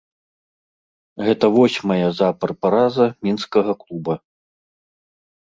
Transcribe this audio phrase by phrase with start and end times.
[1.27, 4.13] Гэтая восьмая запар параза мінскага клуба.